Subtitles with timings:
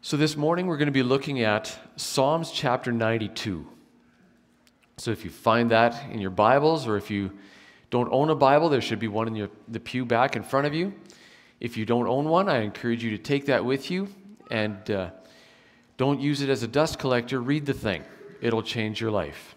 [0.00, 3.66] So, this morning we're going to be looking at Psalms chapter 92.
[4.96, 7.32] So, if you find that in your Bibles, or if you
[7.90, 10.68] don't own a Bible, there should be one in your, the pew back in front
[10.68, 10.94] of you.
[11.58, 14.06] If you don't own one, I encourage you to take that with you
[14.52, 15.10] and uh,
[15.96, 17.40] don't use it as a dust collector.
[17.40, 18.04] Read the thing,
[18.40, 19.56] it'll change your life.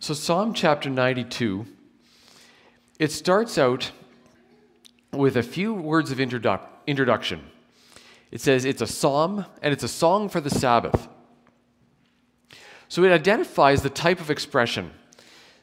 [0.00, 1.66] So, Psalm chapter 92,
[2.98, 3.92] it starts out
[5.14, 7.42] with a few words of introdu- introduction.
[8.30, 11.08] It says it's a psalm and it's a song for the Sabbath.
[12.88, 14.90] So it identifies the type of expression.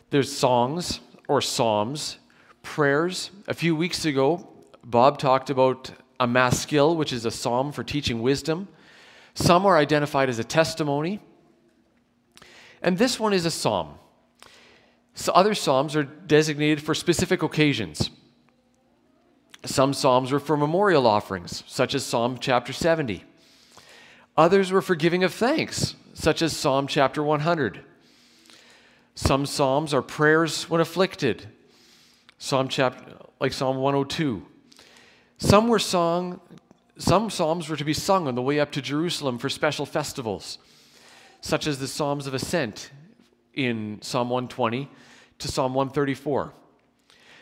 [0.10, 2.18] There's songs or psalms,
[2.64, 3.32] prayers.
[3.48, 4.48] A few weeks ago,
[4.84, 8.68] Bob talked about a maskil, which is a psalm for teaching wisdom.
[9.34, 11.20] Some are identified as a testimony.
[12.82, 13.96] And this one is a psalm.
[15.14, 18.10] So other psalms are designated for specific occasions.
[19.66, 23.24] Some psalms were for memorial offerings, such as Psalm chapter 70.
[24.36, 27.82] Others were for giving of thanks, such as Psalm chapter 100.
[29.14, 31.48] Some psalms are prayers when afflicted,
[32.40, 34.46] Psalm chapter like Psalm 102.
[35.38, 36.40] Some were sung
[36.98, 40.60] some psalms were to be sung on the way up to Jerusalem for special festivals,
[41.42, 42.92] such as the Psalms of Ascent
[43.56, 44.88] in Psalm 120
[45.40, 46.54] to Psalm 134.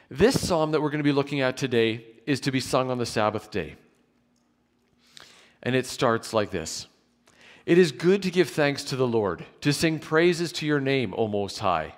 [0.10, 2.98] This psalm that we're going to be looking at today is to be sung on
[2.98, 3.76] the Sabbath day.
[5.62, 6.88] And it starts like this
[7.68, 11.14] It is good to give thanks to the Lord, to sing praises to your name,
[11.16, 11.94] O Most High,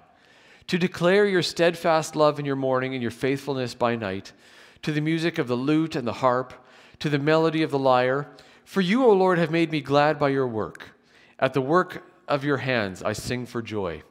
[0.68, 4.34] to declare your steadfast love in your morning and your faithfulness by night,
[4.82, 6.54] to the music of the lute and the harp,
[7.00, 8.28] to the melody of the lyre.
[8.66, 10.96] For you, O Lord, have made me glad by your work.
[11.40, 14.04] At the work of your hands I sing for joy.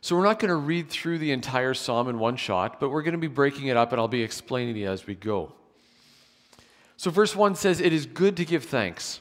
[0.00, 3.02] So we're not going to read through the entire psalm in one shot, but we're
[3.02, 5.52] going to be breaking it up and I'll be explaining it as we go.
[6.96, 9.20] So, verse 1 says, It is good to give thanks.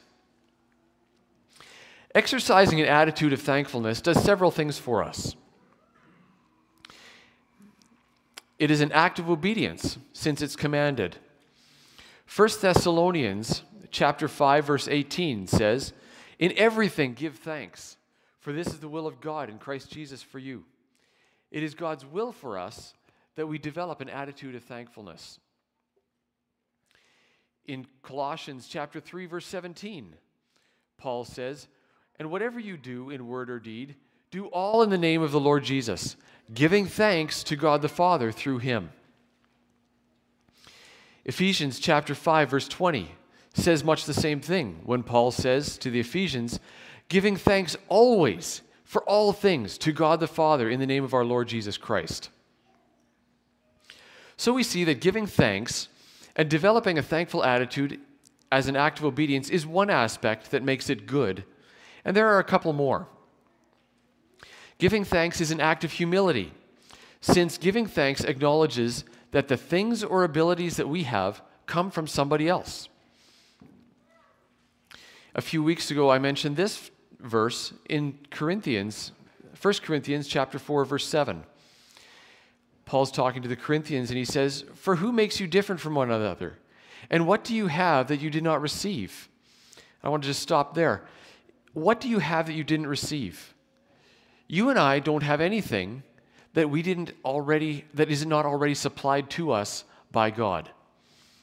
[2.15, 5.35] Exercising an attitude of thankfulness does several things for us.
[8.57, 11.17] It is an act of obedience since it's commanded.
[12.35, 13.61] 1 Thessalonians
[13.91, 15.93] chapter 5 verse 18 says,
[16.39, 17.96] "In everything give thanks,
[18.47, 20.63] for this is the will of God in Christ Jesus for you."
[21.51, 22.93] It is God's will for us
[23.35, 25.41] that we develop an attitude of thankfulness.
[27.65, 30.15] In Colossians chapter 3 verse 17,
[30.95, 31.67] Paul says,
[32.17, 33.97] "And whatever you do in word or deed,
[34.31, 36.15] do all in the name of the Lord Jesus,
[36.53, 38.93] giving thanks to God the Father through him."
[41.25, 43.11] Ephesians chapter 5 verse 20
[43.53, 46.61] says much the same thing when Paul says to the Ephesians,
[47.09, 51.25] giving thanks always for all things to God the Father in the name of our
[51.25, 52.29] Lord Jesus Christ.
[54.37, 55.87] So we see that giving thanks
[56.35, 57.99] and developing a thankful attitude
[58.51, 61.43] as an act of obedience is one aspect that makes it good,
[62.05, 63.07] and there are a couple more.
[64.77, 66.53] Giving thanks is an act of humility,
[67.19, 72.47] since giving thanks acknowledges that the things or abilities that we have come from somebody
[72.47, 72.87] else.
[75.35, 76.89] A few weeks ago, I mentioned this
[77.19, 79.11] verse in Corinthians,
[79.61, 81.43] 1 Corinthians chapter 4, verse 7.
[82.85, 86.09] Paul's talking to the Corinthians and he says, For who makes you different from one
[86.09, 86.57] another?
[87.09, 89.27] And what do you have that you did not receive?
[90.03, 91.03] I want to just stop there.
[91.73, 93.53] What do you have that you didn't receive?
[94.47, 96.03] You and I don't have anything
[96.53, 100.69] that we didn't already, that is not already supplied to us by God.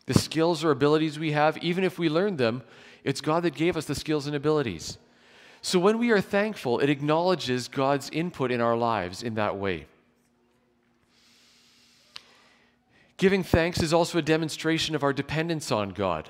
[0.07, 2.63] The skills or abilities we have, even if we learned them,
[3.05, 4.99] it's God that gave us the skills and abilities.
[5.65, 9.87] So when we are thankful, it acknowledges God's input in our lives in that way.
[13.17, 16.29] Giving thanks is also a demonstration of our dependence on God,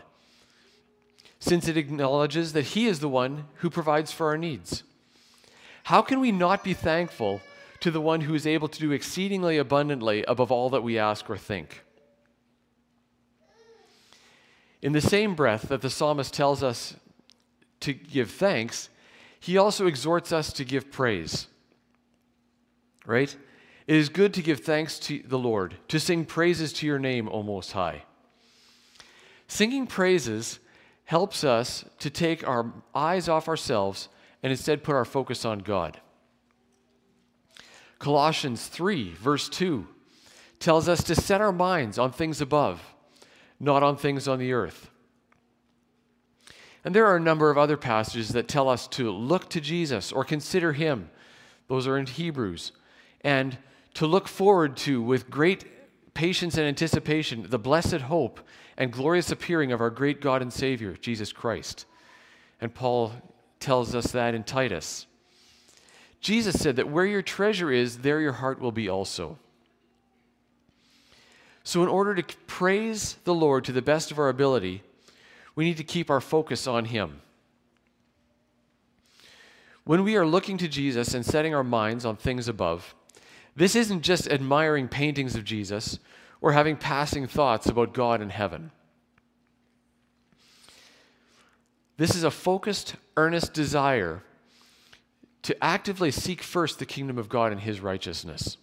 [1.40, 4.84] since it acknowledges that He is the one who provides for our needs.
[5.82, 7.40] How can we not be thankful
[7.80, 11.28] to the one who is able to do exceedingly abundantly above all that we ask
[11.28, 11.82] or think?
[14.80, 16.94] In the same breath that the psalmist tells us
[17.80, 18.90] to give thanks,
[19.44, 21.48] he also exhorts us to give praise.
[23.04, 23.36] Right?
[23.86, 27.28] It is good to give thanks to the Lord, to sing praises to your name,
[27.28, 28.04] O Most High.
[29.46, 30.60] Singing praises
[31.04, 34.08] helps us to take our eyes off ourselves
[34.42, 36.00] and instead put our focus on God.
[37.98, 39.86] Colossians 3, verse 2,
[40.58, 42.94] tells us to set our minds on things above,
[43.60, 44.88] not on things on the earth.
[46.84, 50.12] And there are a number of other passages that tell us to look to Jesus
[50.12, 51.10] or consider him.
[51.68, 52.72] Those are in Hebrews.
[53.22, 53.56] And
[53.94, 55.64] to look forward to with great
[56.12, 58.40] patience and anticipation, the blessed hope
[58.76, 61.86] and glorious appearing of our great God and Savior, Jesus Christ.
[62.60, 63.12] And Paul
[63.60, 65.06] tells us that in Titus.
[66.20, 69.38] Jesus said that where your treasure is, there your heart will be also.
[71.62, 74.82] So, in order to praise the Lord to the best of our ability,
[75.54, 77.20] we need to keep our focus on Him.
[79.84, 82.94] When we are looking to Jesus and setting our minds on things above,
[83.54, 85.98] this isn't just admiring paintings of Jesus
[86.40, 88.70] or having passing thoughts about God and heaven.
[91.96, 94.22] This is a focused, earnest desire
[95.42, 98.56] to actively seek first the kingdom of God and his righteousness.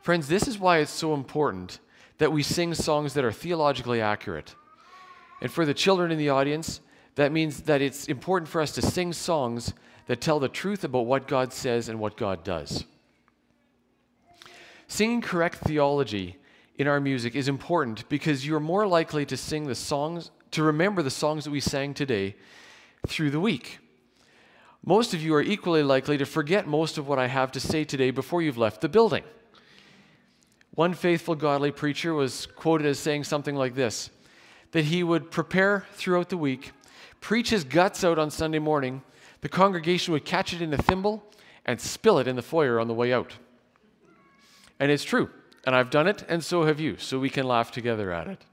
[0.00, 1.78] Friends, this is why it's so important
[2.16, 4.54] that we sing songs that are theologically accurate.
[5.40, 6.80] And for the children in the audience,
[7.14, 9.72] that means that it's important for us to sing songs
[10.06, 12.84] that tell the truth about what God says and what God does.
[14.86, 16.36] Singing correct theology
[16.76, 21.02] in our music is important because you're more likely to sing the songs, to remember
[21.02, 22.34] the songs that we sang today
[23.06, 23.80] through the week.
[24.84, 27.84] Most of you are equally likely to forget most of what I have to say
[27.84, 29.24] today before you've left the building.
[30.74, 34.10] One faithful, godly preacher was quoted as saying something like this
[34.72, 36.72] that he would prepare throughout the week,
[37.20, 39.02] preach his guts out on Sunday morning,
[39.40, 41.24] the congregation would catch it in a thimble
[41.64, 43.34] and spill it in the foyer on the way out.
[44.80, 45.30] And it's true.
[45.66, 48.44] And I've done it, and so have you, so we can laugh together at it.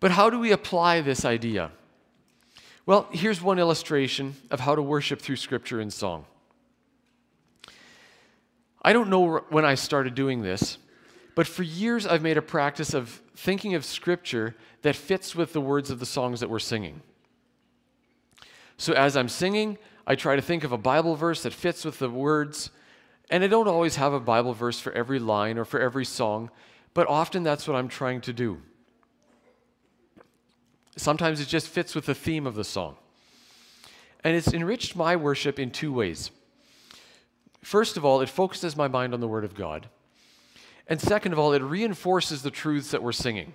[0.00, 1.70] But how do we apply this idea?
[2.86, 6.24] Well, here's one illustration of how to worship through Scripture and song.
[8.80, 10.78] I don't know when I started doing this,
[11.34, 15.60] but for years I've made a practice of thinking of Scripture that fits with the
[15.60, 17.02] words of the songs that we're singing.
[18.76, 21.98] So as I'm singing, I try to think of a Bible verse that fits with
[21.98, 22.70] the words
[23.30, 26.50] and I don't always have a Bible verse for every line or for every song,
[26.94, 28.62] but often that's what I'm trying to do.
[30.96, 32.96] Sometimes it just fits with the theme of the song.
[34.24, 36.30] And it's enriched my worship in two ways.
[37.62, 39.88] First of all, it focuses my mind on the Word of God.
[40.88, 43.54] And second of all, it reinforces the truths that we're singing.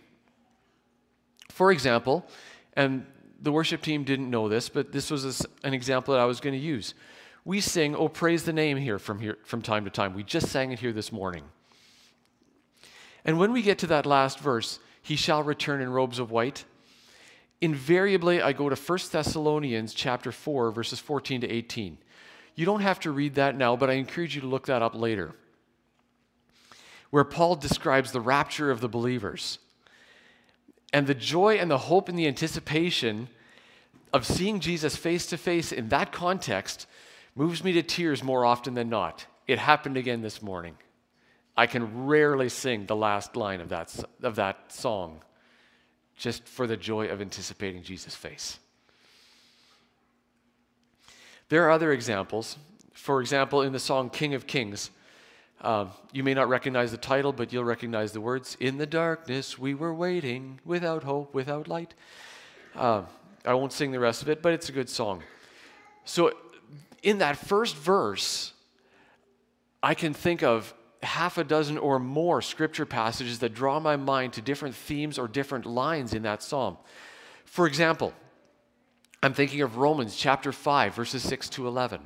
[1.50, 2.26] For example,
[2.74, 3.06] and
[3.42, 6.54] the worship team didn't know this, but this was an example that I was going
[6.54, 6.94] to use
[7.44, 10.14] we sing, Oh, praise the name here from, here from time to time.
[10.14, 11.44] We just sang it here this morning.
[13.26, 16.66] And when we get to that last verse, He shall return in robes of white,
[17.60, 21.98] invariably I go to 1 Thessalonians chapter 4, verses 14 to 18.
[22.56, 24.96] You don't have to read that now, but I encourage you to look that up
[24.96, 25.34] later.
[27.12, 29.60] Where Paul describes the rapture of the believers
[30.92, 33.30] and the joy and the hope and the anticipation
[34.14, 36.88] of seeing Jesus face to face in that context
[37.36, 39.26] moves me to tears more often than not.
[39.48, 40.76] It happened again this morning.
[41.56, 43.94] I can rarely sing the last line of that,
[44.24, 45.22] of that song
[46.18, 48.60] just for the joy of anticipating Jesus' face.
[51.50, 52.58] There are other examples.
[52.94, 54.92] For example, in the song King of Kings,
[55.62, 59.60] um, you may not recognize the title, but you'll recognize the words In the darkness
[59.60, 61.94] we were waiting, without hope, without light.
[62.76, 63.04] Uh,
[63.46, 65.24] I won't sing the rest of it, but it's a good song.
[66.04, 66.34] So
[67.04, 68.54] in that first verse,
[69.84, 70.74] I can think of
[71.04, 75.28] half a dozen or more scripture passages that draw my mind to different themes or
[75.28, 76.78] different lines in that psalm.
[77.46, 78.14] For example,
[79.24, 82.02] I'm thinking of Romans chapter 5, verses 6 to 11,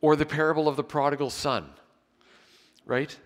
[0.00, 1.66] or the parable of the prodigal son,
[2.90, 3.16] right?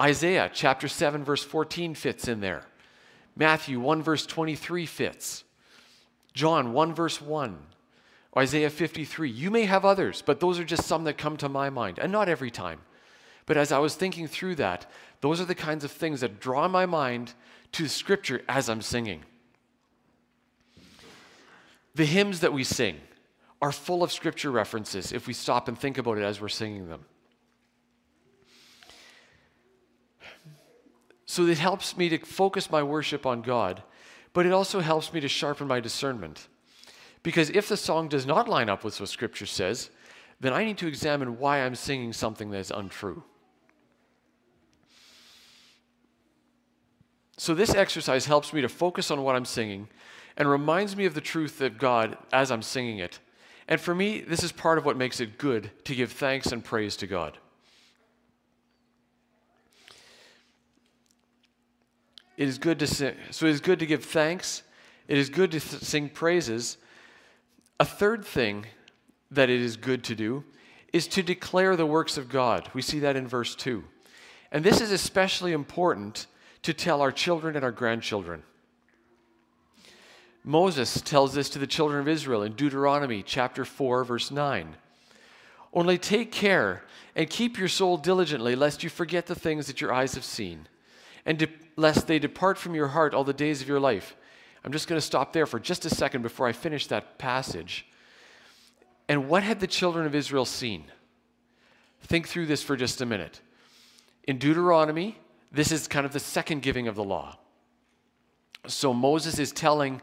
[0.00, 2.64] Isaiah chapter 7, verse 14 fits in there.
[3.36, 5.44] Matthew 1, verse 23 fits.
[6.32, 7.58] John 1, verse 1.
[8.36, 9.28] Isaiah 53.
[9.28, 12.10] You may have others, but those are just some that come to my mind, and
[12.10, 12.80] not every time.
[13.44, 14.90] But as I was thinking through that,
[15.20, 17.34] those are the kinds of things that draw my mind
[17.72, 19.22] to Scripture as I'm singing.
[21.94, 23.00] The hymns that we sing
[23.60, 26.88] are full of Scripture references if we stop and think about it as we're singing
[26.88, 27.04] them.
[31.32, 33.82] So it helps me to focus my worship on God,
[34.34, 36.46] but it also helps me to sharpen my discernment.
[37.22, 39.88] Because if the song does not line up with what Scripture says,
[40.40, 43.22] then I need to examine why I'm singing something that is untrue.
[47.38, 49.88] So, this exercise helps me to focus on what I'm singing
[50.36, 53.20] and reminds me of the truth of God as I'm singing it.
[53.66, 56.62] And for me, this is part of what makes it good to give thanks and
[56.62, 57.38] praise to God.
[62.36, 63.14] It is good to sing.
[63.30, 64.62] So, it is good to give thanks.
[65.08, 66.78] It is good to sing praises
[67.82, 68.66] a third thing
[69.32, 70.44] that it is good to do
[70.92, 72.70] is to declare the works of God.
[72.74, 73.82] We see that in verse 2.
[74.52, 76.28] And this is especially important
[76.62, 78.44] to tell our children and our grandchildren.
[80.44, 84.76] Moses tells this to the children of Israel in Deuteronomy chapter 4 verse 9.
[85.74, 86.84] Only take care
[87.16, 90.68] and keep your soul diligently lest you forget the things that your eyes have seen
[91.24, 94.16] and de- lest they depart from your heart all the days of your life.
[94.64, 97.86] I'm just going to stop there for just a second before I finish that passage.
[99.08, 100.84] And what had the children of Israel seen?
[102.02, 103.40] Think through this for just a minute.
[104.24, 105.18] In Deuteronomy,
[105.50, 107.38] this is kind of the second giving of the law.
[108.66, 110.00] So Moses is telling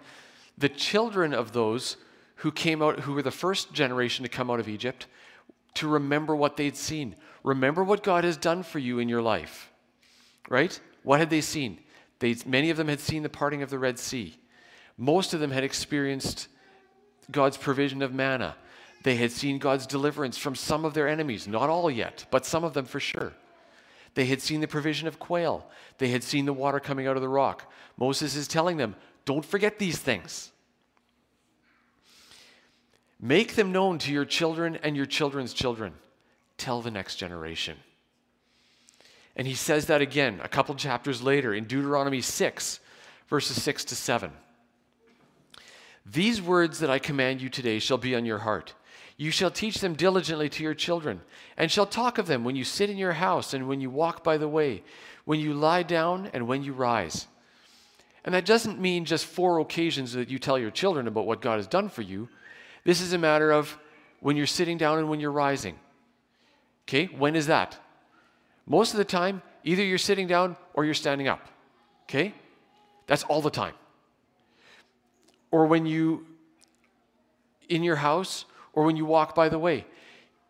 [0.57, 1.97] the children of those
[2.35, 5.07] who came out, who were the first generation to come out of Egypt,
[5.75, 7.15] to remember what they'd seen.
[7.43, 9.71] Remember what God has done for you in your life.
[10.49, 10.79] Right?
[11.03, 11.79] What had they seen?
[12.19, 14.37] They, many of them had seen the parting of the Red Sea.
[14.97, 16.47] Most of them had experienced
[17.31, 18.55] God's provision of manna.
[19.03, 22.63] They had seen God's deliverance from some of their enemies, not all yet, but some
[22.63, 23.33] of them for sure.
[24.15, 25.65] They had seen the provision of quail.
[25.99, 27.71] They had seen the water coming out of the rock.
[27.97, 30.51] Moses is telling them, don't forget these things.
[33.21, 35.93] Make them known to your children and your children's children.
[36.57, 37.77] Tell the next generation.
[39.39, 42.81] And he says that again a couple chapters later in Deuteronomy 6,
[43.29, 44.33] verses 6 to 7.
[46.05, 48.73] These words that I command you today shall be on your heart.
[49.15, 51.21] You shall teach them diligently to your children,
[51.55, 54.25] and shall talk of them when you sit in your house, and when you walk
[54.25, 54.83] by the way,
[55.23, 57.25] when you lie down, and when you rise.
[58.25, 61.55] And that doesn't mean just four occasions that you tell your children about what God
[61.55, 62.27] has done for you.
[62.83, 63.79] This is a matter of
[64.19, 65.79] when you're sitting down and when you're rising.
[66.83, 67.79] Okay, when is that?
[68.69, 71.45] Most of the time, either you're sitting down or you're standing up.
[72.03, 72.33] Okay?
[73.07, 73.73] That's all the time.
[75.51, 76.25] Or when you,
[77.67, 79.85] in your house, or when you walk by the way.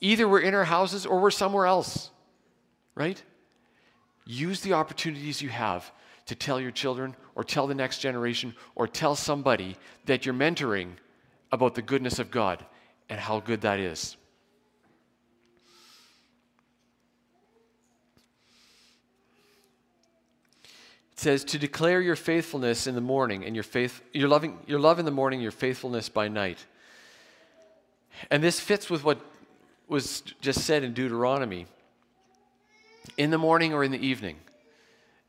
[0.02, 2.12] Either we're in our houses or we're somewhere else,
[2.96, 3.22] right?
[4.26, 5.92] Use the opportunities you have
[6.28, 10.92] to tell your children or tell the next generation or tell somebody that you're mentoring
[11.52, 12.64] about the goodness of God
[13.10, 14.16] and how good that is.
[21.09, 24.80] It says to declare your faithfulness in the morning and your faith your loving your
[24.80, 26.66] love in the morning, your faithfulness by night.
[28.32, 29.20] And this fits with what
[29.90, 31.66] was just said in Deuteronomy.
[33.18, 34.38] In the morning or in the evening.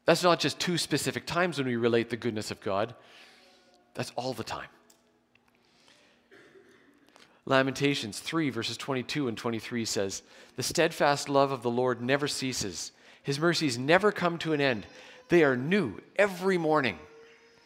[0.05, 2.95] That's not just two specific times when we relate the goodness of God,
[3.95, 4.69] that's all the time.
[7.47, 10.23] Lamentations 3, verses 22 and 23 says,
[10.57, 12.93] The steadfast love of the Lord never ceases,
[13.23, 14.87] His mercies never come to an end.
[15.31, 16.99] They are new every morning.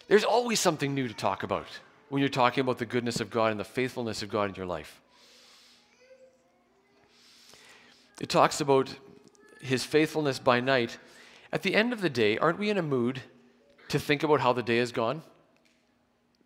[0.07, 1.67] There's always something new to talk about
[2.11, 4.67] when you're talking about the goodness of God and the faithfulness of God in your
[4.67, 5.01] life.
[8.21, 8.95] It talks about
[9.63, 10.99] his faithfulness by night.
[11.53, 13.23] At the end of the day, aren't we in a mood
[13.89, 15.23] to think about how the day has gone?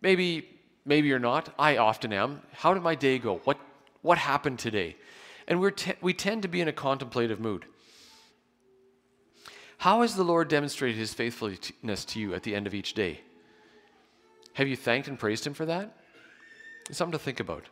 [0.01, 0.47] Maybe,
[0.85, 1.53] maybe you're not.
[1.59, 2.41] I often am.
[2.53, 3.41] How did my day go?
[3.43, 3.59] What,
[4.01, 4.95] what happened today?
[5.49, 7.65] And we're te- we tend to be in a contemplative mood.
[9.79, 13.21] How has the Lord demonstrated his faithfulness to you at the end of each day?
[14.53, 15.95] Have you thanked and praised him for that?
[16.89, 17.63] It's something to think about.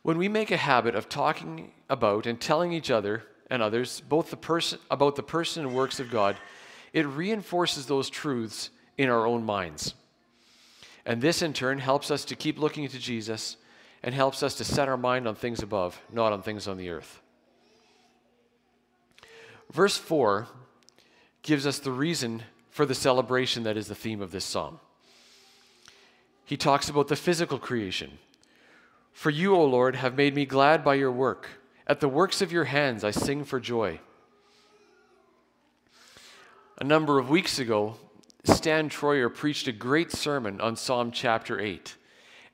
[0.00, 4.30] When we make a habit of talking about and telling each other and others both
[4.30, 6.38] the person about the person and works of God,
[6.94, 9.94] it reinforces those truths in our own minds.
[11.04, 13.58] And this in turn helps us to keep looking to Jesus
[14.02, 16.88] and helps us to set our mind on things above, not on things on the
[16.88, 17.21] earth.
[19.72, 20.48] Verse 4
[21.42, 24.80] gives us the reason for the celebration that is the theme of this psalm.
[26.44, 28.18] He talks about the physical creation,
[29.12, 31.48] for you, O Lord, have made me glad by your work.
[31.86, 34.00] At the works of your hands I sing for joy.
[36.78, 37.96] A number of weeks ago,
[38.44, 41.96] Stan Troyer preached a great sermon on Psalm chapter 8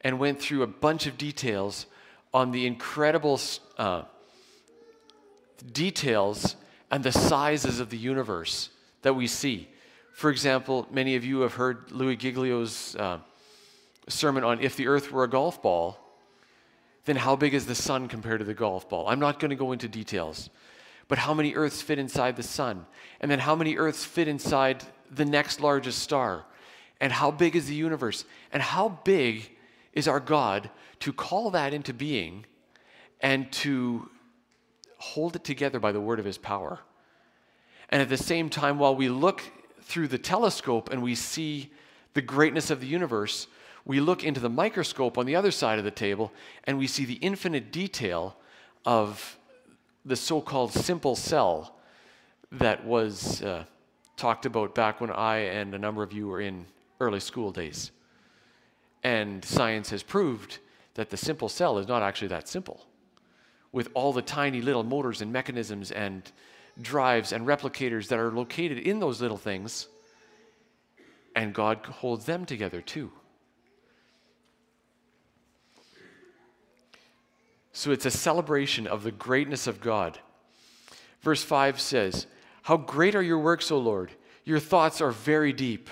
[0.02, 1.86] and went through a bunch of details
[2.32, 3.40] on the incredible
[3.76, 4.02] uh,
[5.72, 6.56] details
[6.90, 8.70] and the sizes of the universe
[9.02, 9.68] that we see.
[10.12, 13.18] For example, many of you have heard Louis Giglio's uh,
[14.08, 15.98] sermon on If the Earth Were a Golf Ball
[17.08, 19.08] then how big is the sun compared to the golf ball?
[19.08, 20.50] I'm not going to go into details.
[21.08, 22.84] But how many Earths fit inside the sun?
[23.22, 26.44] And then how many Earths fit inside the next largest star?
[27.00, 28.26] And how big is the universe?
[28.52, 29.50] And how big
[29.94, 30.68] is our God
[31.00, 32.44] to call that into being
[33.22, 34.10] and to
[34.98, 36.80] hold it together by the word of his power?
[37.88, 39.42] And at the same time, while we look
[39.82, 41.70] through the telescope and we see
[42.14, 43.46] the greatness of the universe,
[43.84, 46.30] we look into the microscope on the other side of the table
[46.64, 48.36] and we see the infinite detail
[48.84, 49.38] of
[50.04, 51.74] the so called simple cell
[52.52, 53.64] that was uh,
[54.16, 56.66] talked about back when I and a number of you were in
[57.00, 57.92] early school days.
[59.02, 60.58] And science has proved
[60.94, 62.87] that the simple cell is not actually that simple.
[63.72, 66.22] With all the tiny little motors and mechanisms and
[66.80, 69.88] drives and replicators that are located in those little things,
[71.34, 73.12] and God holds them together too.
[77.72, 80.18] So it's a celebration of the greatness of God.
[81.20, 82.26] Verse 5 says,
[82.62, 84.10] How great are your works, O Lord!
[84.44, 85.90] Your thoughts are very deep.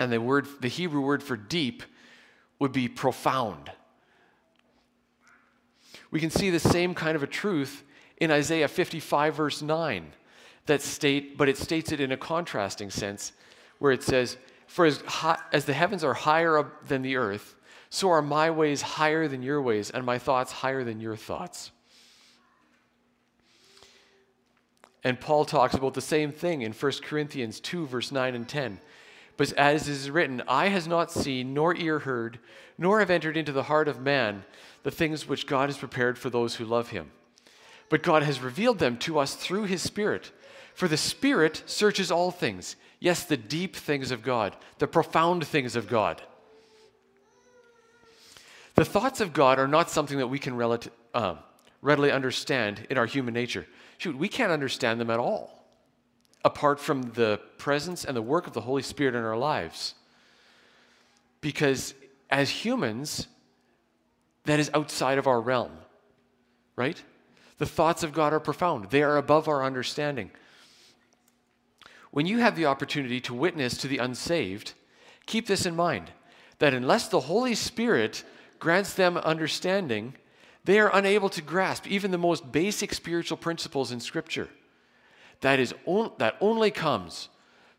[0.00, 1.82] And the word, the Hebrew word for deep
[2.58, 3.70] would be profound.
[6.10, 7.84] We can see the same kind of a truth
[8.18, 10.12] in Isaiah 55, verse 9,
[10.66, 13.32] that state, but it states it in a contrasting sense,
[13.78, 14.36] where it says,
[14.66, 17.54] For as, high, as the heavens are higher up than the earth,
[17.90, 21.70] so are my ways higher than your ways, and my thoughts higher than your thoughts.
[25.04, 28.80] And Paul talks about the same thing in 1 Corinthians 2, verse 9 and 10.
[29.36, 32.40] But as is written, eye has not seen, nor ear heard,
[32.76, 34.44] nor have entered into the heart of man
[34.82, 37.10] the things which God has prepared for those who love him.
[37.88, 40.30] But God has revealed them to us through his Spirit.
[40.74, 45.74] For the Spirit searches all things, yes, the deep things of God, the profound things
[45.74, 46.22] of God.
[48.74, 50.60] The thoughts of God are not something that we can
[51.14, 51.38] um,
[51.82, 53.66] readily understand in our human nature.
[53.96, 55.58] Shoot, we can't understand them at all
[56.44, 59.94] apart from the presence and the work of the Holy Spirit in our lives.
[61.40, 61.94] Because
[62.30, 63.26] as humans,
[64.44, 65.72] that is outside of our realm,
[66.76, 67.02] right?
[67.58, 70.30] The thoughts of God are profound, they are above our understanding.
[72.10, 74.72] When you have the opportunity to witness to the unsaved,
[75.26, 76.10] keep this in mind
[76.58, 78.24] that unless the Holy Spirit
[78.58, 80.14] grants them understanding,
[80.64, 84.48] they are unable to grasp even the most basic spiritual principles in Scripture.
[85.40, 87.28] That, is on, that only comes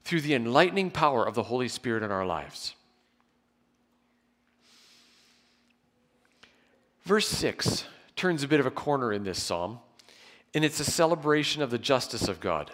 [0.03, 2.75] through the enlightening power of the Holy Spirit in our lives.
[7.03, 7.85] Verse 6
[8.15, 9.79] turns a bit of a corner in this psalm,
[10.53, 12.71] and it's a celebration of the justice of God.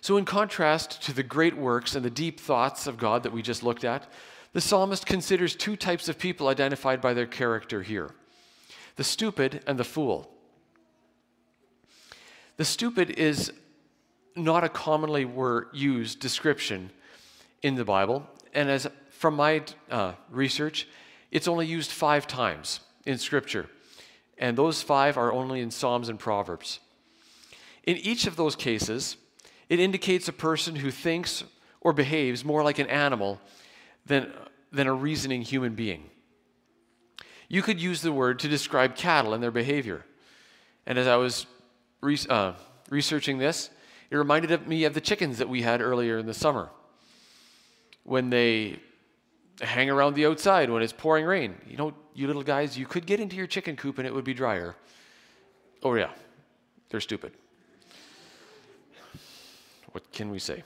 [0.00, 3.42] So, in contrast to the great works and the deep thoughts of God that we
[3.42, 4.06] just looked at,
[4.52, 8.10] the psalmist considers two types of people identified by their character here
[8.96, 10.28] the stupid and the fool.
[12.56, 13.52] The stupid is
[14.34, 15.28] not a commonly
[15.72, 16.90] used description
[17.62, 20.88] in the Bible, and as from my uh, research,
[21.30, 23.68] it's only used five times in Scripture,
[24.38, 26.80] and those five are only in Psalms and Proverbs.
[27.84, 29.16] In each of those cases,
[29.68, 31.44] it indicates a person who thinks
[31.80, 33.40] or behaves more like an animal
[34.06, 34.32] than,
[34.72, 36.10] than a reasoning human being.
[37.48, 40.04] You could use the word to describe cattle and their behavior.
[40.86, 41.46] And as I was
[42.00, 42.54] re- uh,
[42.90, 43.70] researching this,
[44.10, 46.70] it reminded me of the chickens that we had earlier in the summer
[48.04, 48.80] when they
[49.60, 51.56] hang around the outside when it's pouring rain.
[51.66, 54.24] You know, you little guys, you could get into your chicken coop and it would
[54.24, 54.76] be drier.
[55.82, 56.10] Oh, yeah,
[56.90, 57.32] they're stupid.
[59.92, 60.62] What can we say?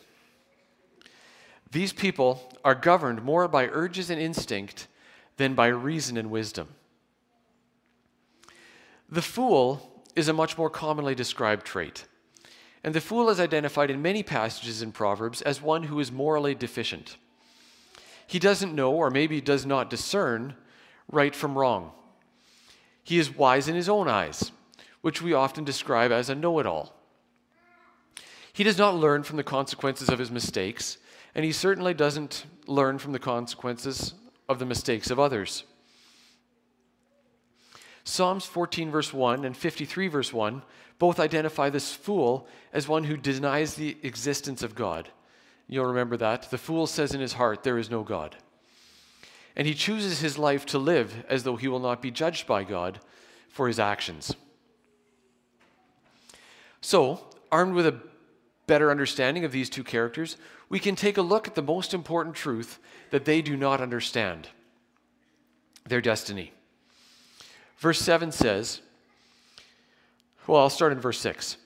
[1.70, 4.88] These people are governed more by urges and instinct
[5.36, 6.68] than by reason and wisdom.
[9.08, 12.04] The fool is a much more commonly described trait.
[12.84, 16.54] And the fool is identified in many passages in Proverbs as one who is morally
[16.54, 17.16] deficient.
[18.26, 20.54] He doesn't know, or maybe does not discern,
[21.10, 21.92] right from wrong.
[23.04, 24.52] He is wise in his own eyes,
[25.00, 26.94] which we often describe as a know it all.
[28.52, 30.98] He does not learn from the consequences of his mistakes,
[31.34, 34.14] and he certainly doesn't learn from the consequences
[34.48, 35.64] of the mistakes of others.
[38.04, 40.62] Psalms 14, verse 1, and 53, verse 1
[41.02, 45.08] both identify this fool as one who denies the existence of God.
[45.72, 46.50] You'll remember that.
[46.50, 48.36] The fool says in his heart, There is no God.
[49.56, 52.62] And he chooses his life to live as though he will not be judged by
[52.62, 53.00] God
[53.48, 54.36] for his actions.
[56.82, 58.02] So, armed with a
[58.66, 60.36] better understanding of these two characters,
[60.68, 64.48] we can take a look at the most important truth that they do not understand
[65.88, 66.52] their destiny.
[67.78, 68.82] Verse 7 says,
[70.46, 71.56] well, I'll start in verse 6.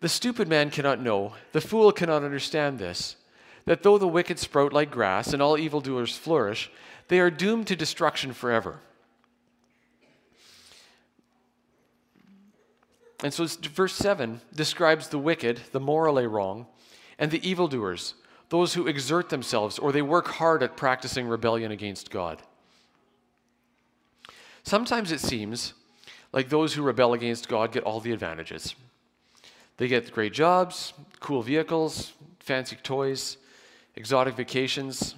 [0.00, 3.16] The stupid man cannot know, the fool cannot understand this,
[3.64, 6.70] that though the wicked sprout like grass and all evildoers flourish,
[7.08, 8.80] they are doomed to destruction forever.
[13.22, 16.66] And so verse 7 describes the wicked, the morally wrong,
[17.18, 18.14] and the evildoers,
[18.48, 22.42] those who exert themselves or they work hard at practicing rebellion against God.
[24.64, 25.74] Sometimes it seems
[26.32, 28.74] like those who rebel against God get all the advantages.
[29.76, 33.36] They get great jobs, cool vehicles, fancy toys,
[33.94, 35.14] exotic vacations,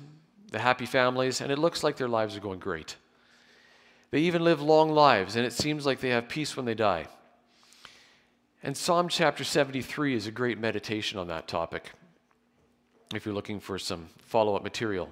[0.51, 2.97] the happy families, and it looks like their lives are going great.
[4.11, 7.07] They even live long lives, and it seems like they have peace when they die.
[8.63, 11.91] And Psalm chapter 73 is a great meditation on that topic,
[13.15, 15.11] if you're looking for some follow up material.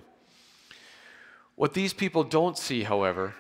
[1.55, 3.35] What these people don't see, however,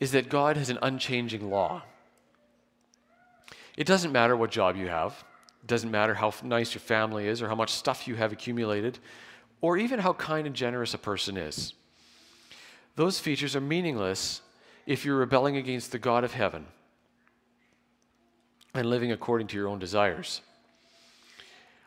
[0.00, 1.82] is that God has an unchanging law.
[3.76, 5.24] It doesn't matter what job you have,
[5.62, 8.98] it doesn't matter how nice your family is or how much stuff you have accumulated,
[9.62, 11.72] or even how kind and generous a person is.
[12.96, 14.42] Those features are meaningless
[14.84, 16.66] if you're rebelling against the God of heaven
[18.74, 20.42] and living according to your own desires.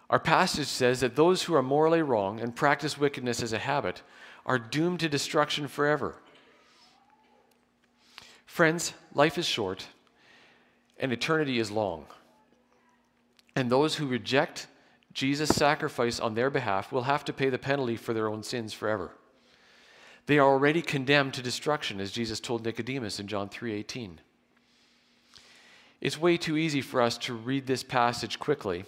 [0.10, 4.02] Our passage says that those who are morally wrong and practice wickedness as a habit
[4.46, 6.16] are doomed to destruction forever.
[8.46, 9.88] Friends, life is short
[10.98, 12.06] and eternity is long.
[13.56, 14.68] And those who reject
[15.16, 18.74] Jesus' sacrifice on their behalf will have to pay the penalty for their own sins
[18.74, 19.12] forever.
[20.26, 24.20] They are already condemned to destruction, as Jesus told Nicodemus in John 3:18.
[26.02, 28.84] It's way too easy for us to read this passage quickly,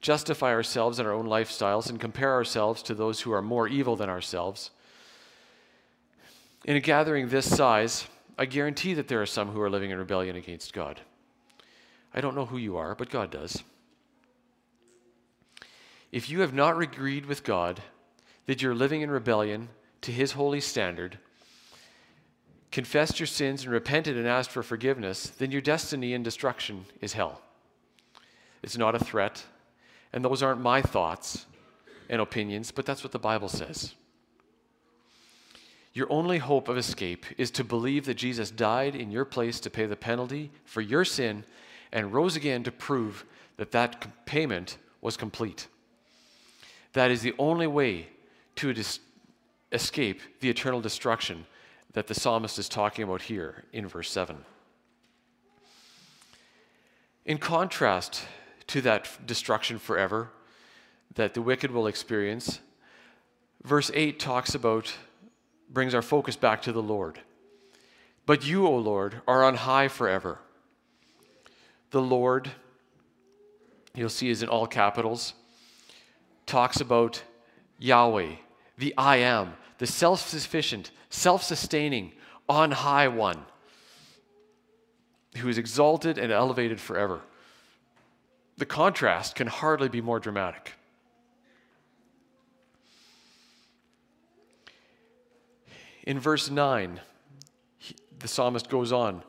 [0.00, 3.96] justify ourselves in our own lifestyles, and compare ourselves to those who are more evil
[3.96, 4.70] than ourselves.
[6.64, 8.06] In a gathering this size,
[8.38, 11.00] I guarantee that there are some who are living in rebellion against God.
[12.14, 13.64] I don't know who you are, but God does.
[16.12, 17.82] If you have not agreed with God
[18.46, 19.68] that you're living in rebellion
[20.02, 21.18] to his holy standard,
[22.72, 27.12] confessed your sins and repented and asked for forgiveness, then your destiny and destruction is
[27.12, 27.42] hell.
[28.62, 29.44] It's not a threat,
[30.12, 31.46] and those aren't my thoughts
[32.08, 33.94] and opinions, but that's what the Bible says.
[35.92, 39.70] Your only hope of escape is to believe that Jesus died in your place to
[39.70, 41.44] pay the penalty for your sin
[41.92, 43.24] and rose again to prove
[43.56, 45.66] that that payment was complete.
[46.92, 48.08] That is the only way
[48.56, 49.00] to dis-
[49.72, 51.46] escape the eternal destruction
[51.92, 54.44] that the psalmist is talking about here in verse 7.
[57.24, 58.24] In contrast
[58.68, 60.30] to that destruction forever
[61.14, 62.60] that the wicked will experience,
[63.62, 64.92] verse 8 talks about,
[65.68, 67.20] brings our focus back to the Lord.
[68.26, 70.38] But you, O Lord, are on high forever.
[71.90, 72.50] The Lord,
[73.94, 75.34] you'll see is in all capitals,
[76.50, 77.22] talks about
[77.78, 78.32] Yahweh,
[78.76, 82.12] the I am, the self sufficient, self sustaining,
[82.48, 83.38] on high one,
[85.36, 87.20] who is exalted and elevated forever.
[88.58, 90.72] The contrast can hardly be more dramatic.
[96.02, 97.00] In verse 9,
[98.18, 99.22] the psalmist goes on,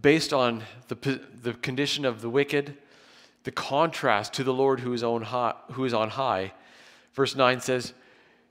[0.00, 2.76] based on the, the condition of the wicked,
[3.44, 6.52] the contrast to the Lord who is on high, who is on high.
[7.14, 7.92] Verse 9 says,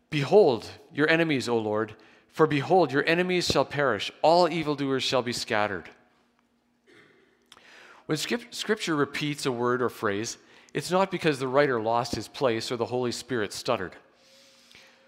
[0.09, 1.95] Behold your enemies, O Lord,
[2.29, 5.89] for behold, your enemies shall perish, all evildoers shall be scattered.
[8.05, 10.37] When Scripture repeats a word or phrase,
[10.73, 13.95] it's not because the writer lost his place or the Holy Spirit stuttered.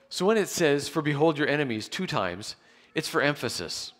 [0.10, 2.56] So when it says, For behold your enemies, two times,
[2.93, 3.93] it's for emphasis.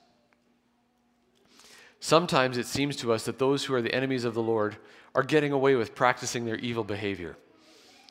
[2.00, 4.78] Sometimes it seems to us that those who are the enemies of the Lord
[5.16, 7.38] are getting away with practicing their evil behavior.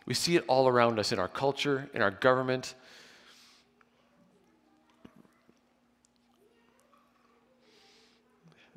[0.07, 2.75] We see it all around us in our culture, in our government.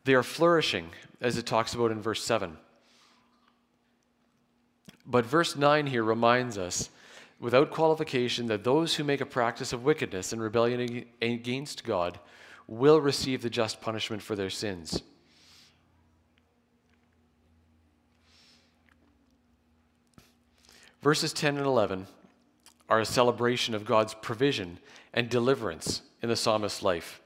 [0.04, 2.58] They are flourishing, as it talks about in verse 7.
[5.06, 6.90] But verse 9 here reminds us,
[7.40, 12.20] without qualification, that those who make a practice of wickedness and rebellion against God
[12.68, 15.04] will receive the just punishment for their sins.
[21.06, 22.08] Verses 10 and 11
[22.90, 24.80] are a celebration of God's provision
[25.14, 27.22] and deliverance in the psalmist's life.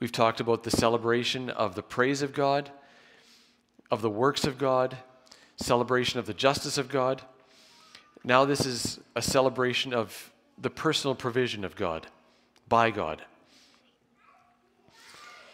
[0.00, 2.72] We've talked about the celebration of the praise of God,
[3.92, 4.96] of the works of God,
[5.54, 7.22] celebration of the justice of God.
[8.24, 12.08] Now, this is a celebration of the personal provision of God,
[12.68, 13.22] by God.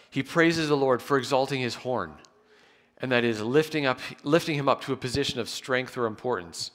[0.08, 2.14] He praises the Lord for exalting his horn,
[3.02, 6.70] and that is lifting, up, lifting him up to a position of strength or importance.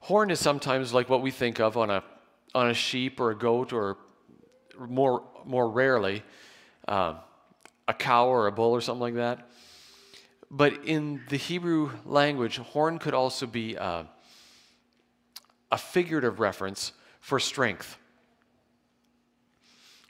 [0.00, 2.02] Horn is sometimes like what we think of on a,
[2.54, 3.96] on a sheep or a goat, or
[4.78, 6.22] more, more rarely,
[6.88, 7.14] uh,
[7.86, 9.48] a cow or a bull or something like that.
[10.50, 14.04] But in the Hebrew language, horn could also be uh,
[15.70, 17.98] a figurative reference for strength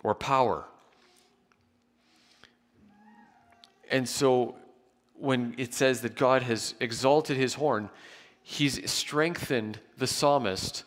[0.03, 0.65] or power.
[3.91, 4.55] And so
[5.21, 7.91] when it says that God has exalted his horn,
[8.43, 10.85] he's strengthened the psalmist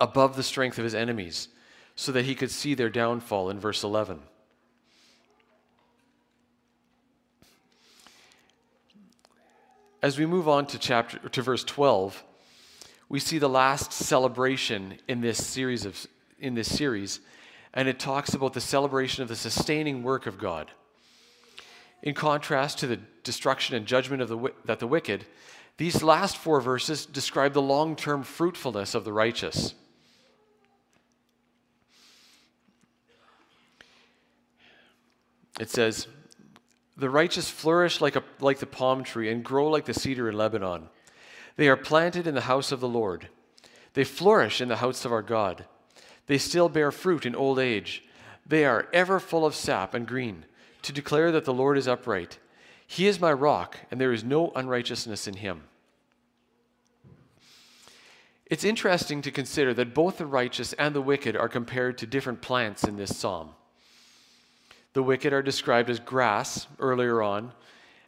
[0.00, 1.48] above the strength of his enemies
[1.94, 4.20] so that he could see their downfall in verse 11.
[10.02, 12.24] As we move on to chapter to verse 12,
[13.10, 16.06] we see the last celebration in this series of
[16.38, 17.20] in this series,
[17.74, 20.70] and it talks about the celebration of the sustaining work of God.
[22.02, 25.26] In contrast to the destruction and judgment of the, that the wicked,
[25.76, 29.74] these last four verses describe the long term fruitfulness of the righteous.
[35.58, 36.06] It says,
[36.96, 40.36] The righteous flourish like, a, like the palm tree and grow like the cedar in
[40.36, 40.88] Lebanon.
[41.56, 43.28] They are planted in the house of the Lord.
[43.92, 45.66] They flourish in the house of our God.
[46.26, 48.04] They still bear fruit in old age.
[48.46, 50.46] They are ever full of sap and green
[50.82, 52.38] to declare that the Lord is upright.
[52.86, 55.64] He is my rock, and there is no unrighteousness in him.
[58.46, 62.42] It's interesting to consider that both the righteous and the wicked are compared to different
[62.42, 63.50] plants in this psalm.
[64.92, 67.52] The wicked are described as grass earlier on,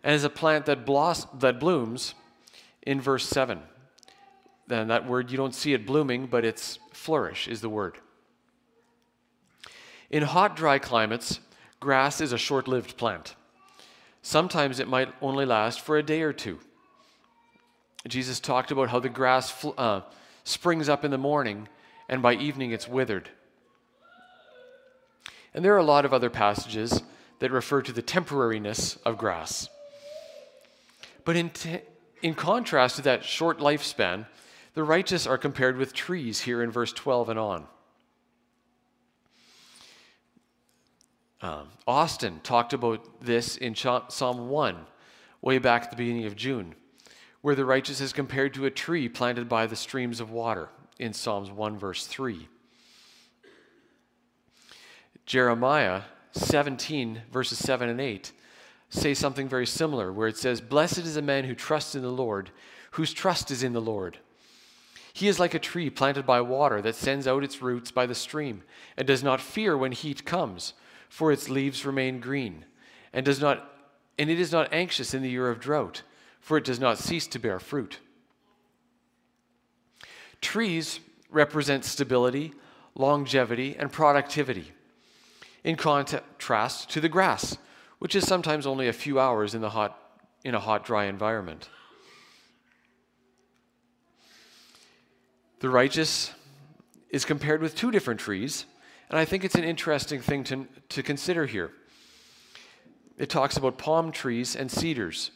[0.02, 2.14] and as a plant that, bloss- that blooms
[2.82, 3.60] in verse 7.
[4.66, 7.98] Then that word, you don't see it blooming, but it's flourish is the word.
[10.10, 11.38] In hot, dry climates,
[11.82, 13.34] grass is a short lived plant.
[14.22, 16.60] Sometimes it might only last for a day or two.
[18.08, 20.00] Jesus talked about how the grass uh,
[20.44, 21.68] springs up in the morning
[22.08, 23.28] and by evening it's withered.
[25.52, 27.02] And there are a lot of other passages
[27.40, 29.68] that refer to the temporariness of grass.
[31.24, 31.50] But in,
[32.22, 34.26] in contrast to that short lifespan,
[34.74, 37.66] the righteous are compared with trees here in verse 12 and on.
[41.42, 44.76] Um, Austin talked about this in Psalm 1,
[45.40, 46.76] way back at the beginning of June,
[47.40, 50.68] where the righteous is compared to a tree planted by the streams of water
[51.00, 52.48] in Psalms 1, verse 3.
[55.26, 58.30] Jeremiah 17, verses 7 and 8,
[58.88, 62.12] say something very similar, where it says, Blessed is a man who trusts in the
[62.12, 62.50] Lord,
[62.92, 64.18] whose trust is in the Lord.
[65.12, 68.14] He is like a tree planted by water that sends out its roots by the
[68.14, 68.62] stream
[68.96, 70.74] and does not fear when heat comes,
[71.12, 72.64] for its leaves remain green,
[73.12, 73.70] and does not
[74.18, 76.00] and it is not anxious in the year of drought,
[76.40, 77.98] for it does not cease to bear fruit.
[80.40, 82.54] Trees represent stability,
[82.94, 84.72] longevity, and productivity
[85.62, 87.58] in contrast to the grass,
[87.98, 89.98] which is sometimes only a few hours in, the hot,
[90.44, 91.68] in a hot, dry environment.
[95.60, 96.32] The righteous
[97.10, 98.64] is compared with two different trees,
[99.12, 101.70] and I think it's an interesting thing to, to consider here.
[103.18, 105.30] It talks about palm trees and cedars.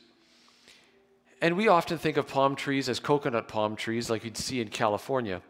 [1.41, 4.69] And we often think of palm trees as coconut palm trees, like you'd see in
[4.69, 5.43] California.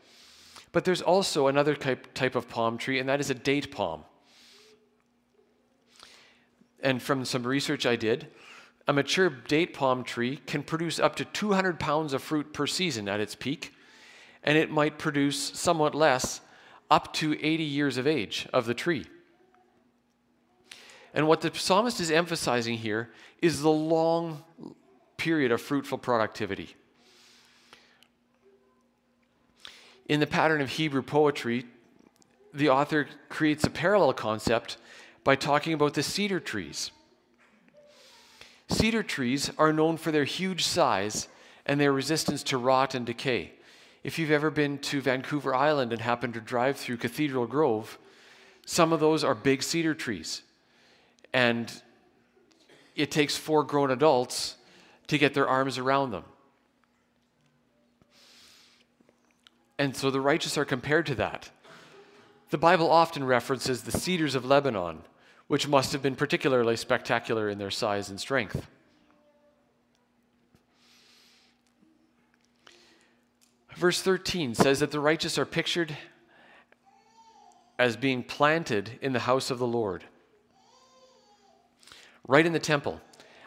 [0.72, 4.02] But there's also another type, type of palm tree, and that is a date palm
[6.86, 8.28] and from some research I did,
[8.86, 13.08] a mature date palm tree can produce up to 200 pounds of fruit per season
[13.08, 13.74] at its peak,
[14.44, 16.40] and it might produce somewhat less
[16.90, 19.06] up to 80 years of age of the tree.
[21.14, 24.44] And what the psalmist is emphasizing here is the long
[25.16, 26.76] period of fruitful productivity.
[30.08, 31.64] In the pattern of Hebrew poetry,
[32.54, 34.76] the author creates a parallel concept
[35.24, 36.90] by talking about the cedar trees.
[38.68, 41.28] Cedar trees are known for their huge size
[41.64, 43.52] and their resistance to rot and decay.
[44.06, 47.98] If you've ever been to Vancouver Island and happened to drive through Cathedral Grove,
[48.64, 50.42] some of those are big cedar trees.
[51.32, 51.72] And
[52.94, 54.58] it takes four grown adults
[55.08, 56.22] to get their arms around them.
[59.76, 61.50] And so the righteous are compared to that.
[62.50, 65.02] The Bible often references the cedars of Lebanon
[65.48, 68.68] which must have been particularly spectacular in their size and strength.
[73.76, 75.96] Verse 13 says that the righteous are pictured
[77.78, 80.02] as being planted in the house of the Lord,
[82.26, 83.02] right in the temple.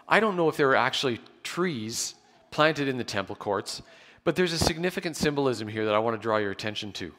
[0.08, 2.14] I don't know if there are actually trees
[2.52, 3.82] planted in the temple courts,
[4.24, 7.12] but there's a significant symbolism here that I want to draw your attention to.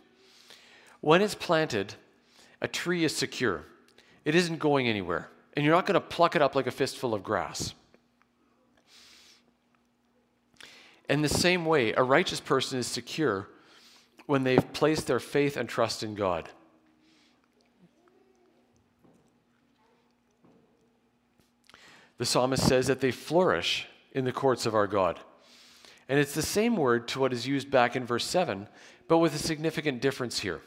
[1.00, 1.94] When it's planted,
[2.60, 3.64] a tree is secure.
[4.24, 5.30] It isn't going anywhere.
[5.54, 7.74] And you're not going to pluck it up like a fistful of grass.
[11.10, 13.48] In the same way, a righteous person is secure
[14.26, 16.48] when they've placed their faith and trust in God.
[22.18, 25.18] The psalmist says that they flourish in the courts of our God.
[26.08, 28.68] And it's the same word to what is used back in verse 7,
[29.08, 30.60] but with a significant difference here.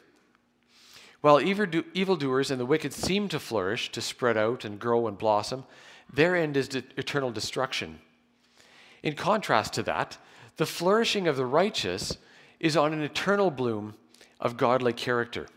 [1.22, 5.64] While evildoers and the wicked seem to flourish, to spread out and grow and blossom,
[6.12, 8.00] their end is eternal destruction.
[9.04, 10.18] In contrast to that,
[10.58, 12.18] the flourishing of the righteous
[12.60, 13.96] is on an eternal bloom
[14.40, 15.48] of godly character.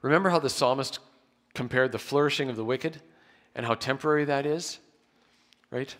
[0.00, 0.98] Remember how the psalmist
[1.54, 3.00] compared the flourishing of the wicked
[3.54, 4.78] and how temporary that is?
[5.70, 5.94] Right?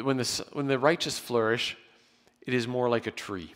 [0.00, 1.76] When the, when the righteous flourish,
[2.42, 3.54] it is more like a tree.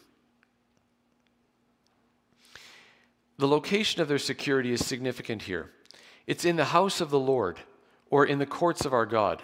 [3.39, 5.71] The location of their security is significant here.
[6.27, 7.59] It's in the house of the Lord
[8.11, 9.43] or in the courts of our God.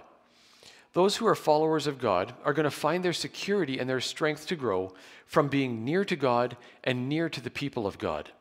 [0.98, 4.48] Those who are followers of God are going to find their security and their strength
[4.48, 4.92] to grow
[5.26, 8.32] from being near to God and near to the people of God.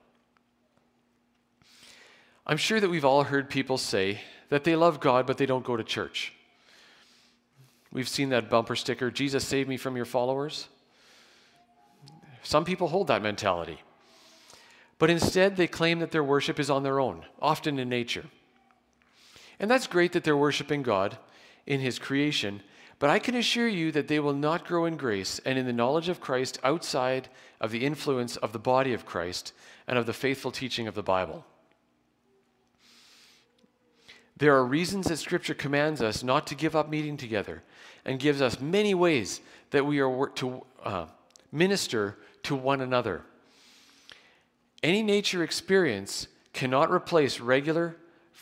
[2.48, 5.64] I'm sure that we've all heard people say that they love God, but they don't
[5.64, 6.34] go to church.
[7.92, 10.68] We've seen that bumper sticker Jesus save me from your followers.
[12.42, 13.84] Some people hold that mentality.
[14.98, 18.26] But instead, they claim that their worship is on their own, often in nature.
[19.60, 21.20] And that's great that they're worshiping God
[21.68, 22.64] in His creation,
[22.98, 25.74] but I can assure you that they will not grow in grace and in the
[25.74, 27.30] knowledge of Christ outside
[27.62, 29.54] of the influence of the body of Christ
[29.88, 31.46] and of the faithful teaching of the Bible.
[34.38, 37.64] There are reasons that Scripture commands us not to give up meeting together
[38.06, 41.06] and gives us many ways that we are to uh,
[41.52, 43.24] minister to one another.
[44.84, 47.98] Any nature experience cannot replace regular,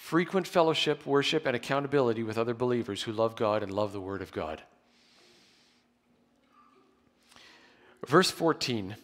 [0.06, 4.22] frequent fellowship, worship, and accountability with other believers who love God and love the Word
[4.22, 4.62] of God.
[8.06, 8.98] Verse 14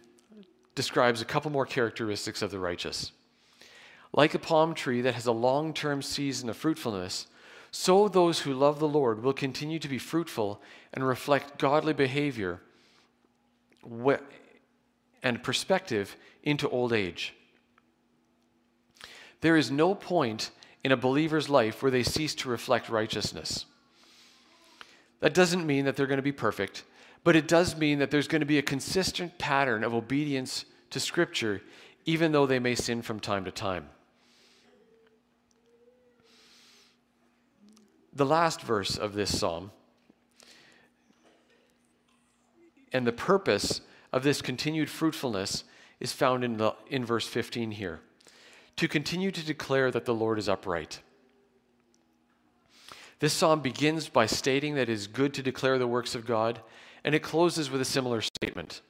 [0.75, 3.13] describes a couple more characteristics of the righteous.
[4.13, 7.25] Like a palm tree that has a long term season of fruitfulness,
[7.71, 10.61] so those who love the Lord will continue to be fruitful
[10.93, 12.61] and reflect godly behavior
[15.23, 17.33] and perspective into old age.
[19.39, 20.51] There is no point
[20.83, 23.65] in a believer's life where they cease to reflect righteousness.
[25.19, 26.83] That doesn't mean that they're going to be perfect,
[27.23, 30.99] but it does mean that there's going to be a consistent pattern of obedience to
[30.99, 31.61] Scripture,
[32.05, 33.89] even though they may sin from time to time.
[38.13, 39.71] The last verse of this psalm
[42.91, 45.63] and the purpose of this continued fruitfulness
[45.99, 48.01] is found in, the, in verse 15 here
[48.77, 50.99] to continue to declare that the Lord is upright.
[53.19, 56.59] This psalm begins by stating that it is good to declare the works of God,
[57.03, 58.81] and it closes with a similar statement.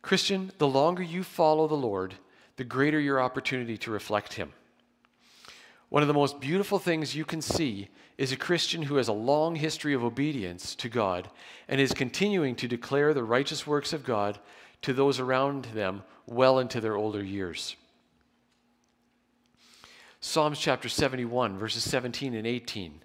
[0.00, 2.14] Christian, the longer you follow the Lord,
[2.56, 4.52] the greater your opportunity to reflect Him.
[5.90, 7.88] One of the most beautiful things you can see
[8.18, 11.30] is a Christian who has a long history of obedience to God
[11.68, 14.38] and is continuing to declare the righteous works of God
[14.82, 17.76] to those around them well into their older years.
[20.20, 23.02] Psalms chapter 71, verses 17 and 18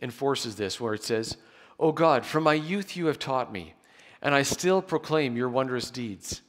[0.00, 1.36] enforces this, where it says,
[1.78, 3.74] O God, from my youth you have taught me,
[4.20, 6.42] and I still proclaim your wondrous deeds.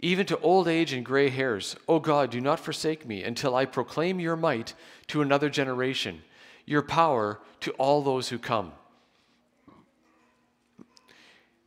[0.00, 3.64] Even to old age and gray hairs, O God, do not forsake me until I
[3.64, 4.74] proclaim your might
[5.06, 6.22] to another generation,
[6.66, 8.72] your power to all those who come.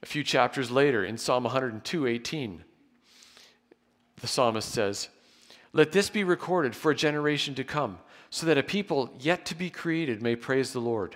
[0.04, 2.64] A few chapters later, in Psalm 102 18,
[4.22, 5.10] the psalmist says,
[5.74, 8.00] Let this be recorded for a generation to come,
[8.30, 11.16] so that a people yet to be created may praise the Lord.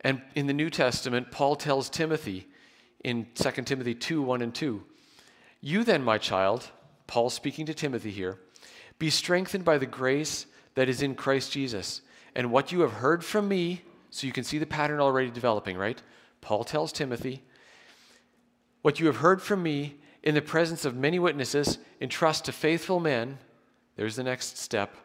[0.00, 2.46] And in the New Testament, Paul tells Timothy
[3.02, 4.82] in 2 Timothy 2 1 and 2,
[5.60, 6.70] You then, my child,
[7.06, 8.38] Paul speaking to Timothy here,
[8.98, 12.02] be strengthened by the grace that is in Christ Jesus.
[12.34, 15.76] And what you have heard from me, so you can see the pattern already developing,
[15.76, 16.00] right?
[16.40, 17.42] Paul tells Timothy,
[18.82, 19.96] What you have heard from me
[20.26, 23.38] in the presence of many witnesses, entrust to faithful men.
[23.94, 24.96] There's the next step.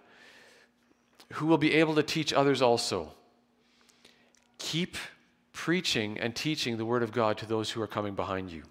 [1.33, 3.11] Who will be able to teach others also.
[4.57, 4.97] Keep
[5.53, 8.63] preaching and teaching the Word of God to those who are coming behind you.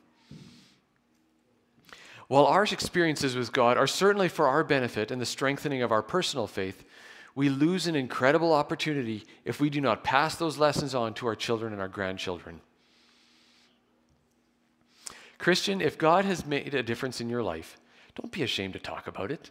[2.27, 6.03] While our experiences with God are certainly for our benefit and the strengthening of our
[6.03, 6.83] personal faith,
[7.37, 11.37] we lose an incredible opportunity if we do not pass those lessons on to our
[11.37, 12.61] children and our grandchildren.
[15.41, 17.79] Christian, if God has made a difference in your life,
[18.15, 19.51] don't be ashamed to talk about it.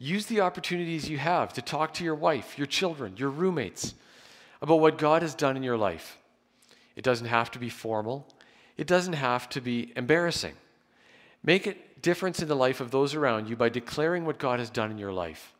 [0.00, 3.94] Use the opportunities you have to talk to your wife, your children, your roommates
[4.60, 6.18] about what God has done in your life.
[6.96, 8.26] It doesn't have to be formal,
[8.76, 10.54] it doesn't have to be embarrassing.
[11.44, 14.70] Make a difference in the life of those around you by declaring what God has
[14.70, 15.52] done in your life.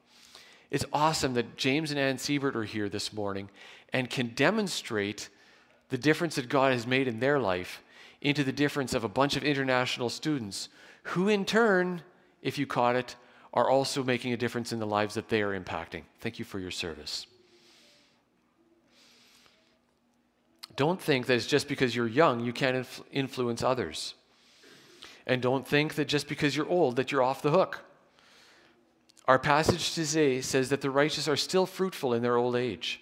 [0.72, 3.48] It's awesome that James and Ann Siebert are here this morning
[3.92, 5.28] and can demonstrate
[5.90, 7.80] the difference that God has made in their life
[8.24, 10.70] into the difference of a bunch of international students
[11.04, 12.02] who, in turn,
[12.42, 13.14] if you caught it,
[13.52, 16.02] are also making a difference in the lives that they are impacting.
[16.18, 17.26] Thank you for your service.
[20.74, 24.14] Don't think that it's just because you're young you can't inf- influence others.
[25.26, 27.84] And don't think that just because you're old that you're off the hook.
[29.26, 33.00] Our passage today says that the righteous are still fruitful in their old age.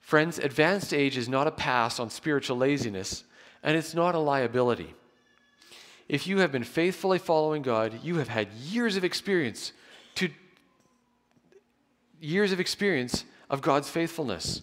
[0.00, 3.24] Friends, advanced age is not a pass on spiritual laziness,
[3.62, 4.94] and it's not a liability.
[6.08, 9.72] If you have been faithfully following God, you have had years of experience
[10.16, 10.30] to
[12.20, 14.62] years of experience of God's faithfulness.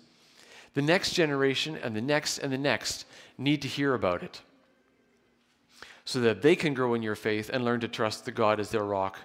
[0.73, 3.05] The next generation and the next and the next
[3.37, 4.41] need to hear about it
[6.03, 8.69] so that they can grow in your faith and learn to trust the God as
[8.69, 9.19] their rock,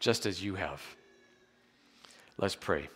[0.00, 0.80] just as you have.
[2.38, 2.88] Let's pray.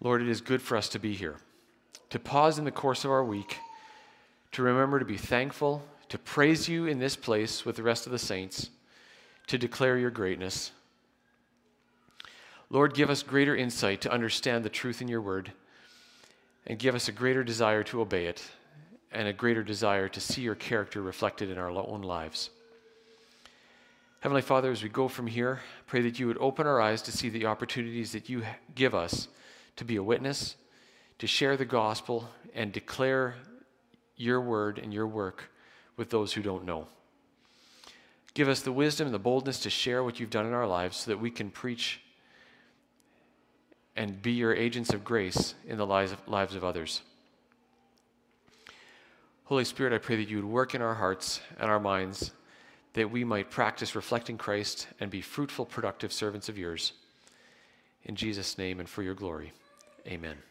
[0.00, 1.36] Lord, it is good for us to be here,
[2.10, 3.56] to pause in the course of our week,
[4.52, 8.12] to remember to be thankful, to praise you in this place with the rest of
[8.12, 8.70] the saints,
[9.48, 10.70] to declare your greatness.
[12.70, 15.52] Lord, give us greater insight to understand the truth in your word,
[16.66, 18.42] and give us a greater desire to obey it,
[19.10, 22.50] and a greater desire to see your character reflected in our own lives.
[24.20, 27.12] Heavenly Father, as we go from here, pray that you would open our eyes to
[27.12, 28.42] see the opportunities that you
[28.74, 29.28] give us
[29.78, 30.56] to be a witness,
[31.18, 33.34] to share the gospel, and declare
[34.16, 35.50] your word and your work
[35.96, 36.86] with those who don't know.
[38.34, 40.98] Give us the wisdom and the boldness to share what you've done in our lives
[40.98, 42.00] so that we can preach
[43.96, 47.02] and be your agents of grace in the lives of, lives of others.
[49.44, 52.32] Holy Spirit, I pray that you would work in our hearts and our minds
[52.94, 56.92] that we might practice reflecting Christ and be fruitful, productive servants of yours.
[58.04, 59.52] In Jesus' name and for your glory.
[60.08, 60.47] Amen.